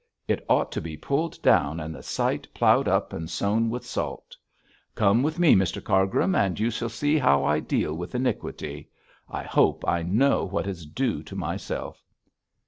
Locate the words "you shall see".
6.59-7.19